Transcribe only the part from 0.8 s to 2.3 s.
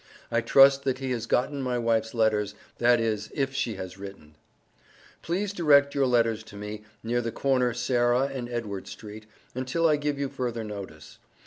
that he has gotten my wife's